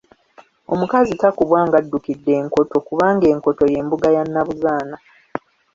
[0.73, 4.95] Omukazi takubwa ng'addukidde enkoto kubanga enkoto ye mbuga ya Nnabuzaana.